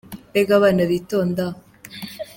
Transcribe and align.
Mbega 0.29 0.53
abana 0.59 0.81
bitonda! 0.91 1.45